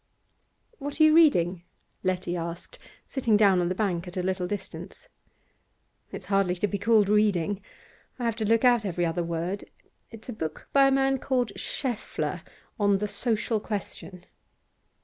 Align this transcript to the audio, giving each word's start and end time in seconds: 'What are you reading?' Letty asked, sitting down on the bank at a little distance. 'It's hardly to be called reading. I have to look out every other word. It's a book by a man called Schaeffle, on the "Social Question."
'What 0.79 0.99
are 0.99 1.03
you 1.03 1.13
reading?' 1.13 1.61
Letty 2.01 2.35
asked, 2.35 2.79
sitting 3.05 3.37
down 3.37 3.61
on 3.61 3.69
the 3.69 3.75
bank 3.75 4.07
at 4.07 4.17
a 4.17 4.23
little 4.23 4.47
distance. 4.47 5.07
'It's 6.11 6.25
hardly 6.25 6.55
to 6.55 6.65
be 6.67 6.79
called 6.79 7.07
reading. 7.07 7.61
I 8.17 8.25
have 8.25 8.35
to 8.37 8.45
look 8.49 8.65
out 8.65 8.83
every 8.83 9.05
other 9.05 9.21
word. 9.23 9.65
It's 10.09 10.27
a 10.27 10.33
book 10.33 10.67
by 10.73 10.87
a 10.87 10.91
man 10.91 11.19
called 11.19 11.51
Schaeffle, 11.55 12.41
on 12.79 12.97
the 12.97 13.07
"Social 13.07 13.59
Question." 13.59 14.25